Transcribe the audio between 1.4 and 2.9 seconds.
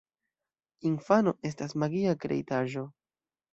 estas magia kreitaĵo.